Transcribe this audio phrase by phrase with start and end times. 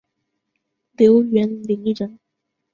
[0.93, 2.17] 刘元霖人。